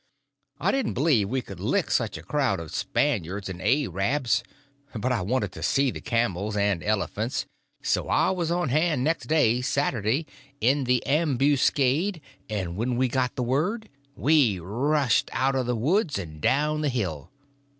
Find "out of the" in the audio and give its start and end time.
15.33-15.75